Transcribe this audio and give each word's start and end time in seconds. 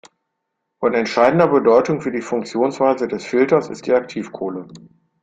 Von 0.79 0.95
entscheidender 0.95 1.47
Bedeutung 1.47 2.01
für 2.01 2.11
die 2.11 2.23
Funktionsweise 2.23 3.07
des 3.07 3.23
Filters 3.23 3.69
ist 3.69 3.85
die 3.85 3.93
Aktivkohle. 3.93 4.67